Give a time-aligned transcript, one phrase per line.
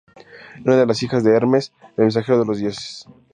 [0.55, 3.05] Era una de las hijas de Hermes, el mensajero de los dioses.